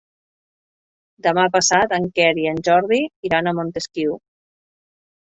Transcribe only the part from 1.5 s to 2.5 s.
passat en Quer i